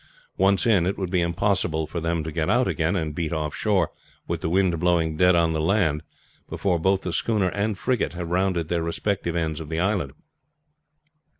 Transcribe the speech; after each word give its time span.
Once 0.39 0.65
in, 0.65 0.87
it 0.87 0.97
would 0.97 1.11
be 1.11 1.21
impossible 1.21 1.85
for 1.85 1.99
them 2.01 2.23
to 2.23 2.31
get 2.31 2.49
out 2.49 2.67
again 2.67 2.95
and 2.95 3.13
beat 3.13 3.31
off 3.31 3.53
shore 3.53 3.91
with 4.27 4.41
the 4.41 4.49
wind 4.49 4.79
blowing 4.79 5.15
dead 5.15 5.35
on 5.35 5.53
the 5.53 5.61
land, 5.61 6.01
before 6.49 6.79
both 6.79 7.01
the 7.01 7.13
schooner 7.13 7.49
and 7.49 7.77
frigate 7.77 8.13
had 8.13 8.31
rounded 8.31 8.67
their 8.67 8.81
respective 8.81 9.35
ends 9.35 9.59
of 9.59 9.69
the 9.69 9.79
island. 9.79 10.13